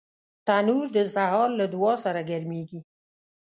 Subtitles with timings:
[0.47, 2.79] تنور د سهار له دعا سره ګرمېږي